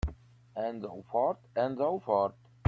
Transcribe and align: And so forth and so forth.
And 0.55 0.81
so 0.81 1.05
forth 1.11 1.37
and 1.55 1.77
so 1.77 1.99
forth. 1.99 2.33